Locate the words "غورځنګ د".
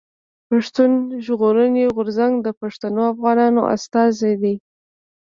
1.95-2.47